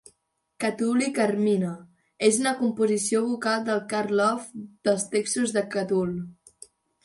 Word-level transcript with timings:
"Catulli 0.63 1.09
Carmina" 1.17 1.73
és 2.29 2.41
una 2.45 2.55
composició 2.63 3.23
vocal 3.27 3.69
de 3.69 3.77
Carl 3.95 4.27
Orff 4.33 4.51
dels 4.89 5.09
textos 5.15 5.57
de 5.61 5.67
Catul. 5.79 6.21